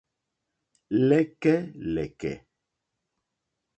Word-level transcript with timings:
Lɛ̀kɛ́lɛ̀kɛ̀. 1.07 2.33